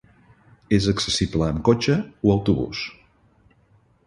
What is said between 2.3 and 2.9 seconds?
o autobús.